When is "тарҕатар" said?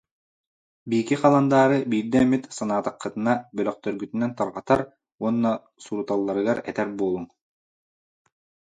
4.39-4.79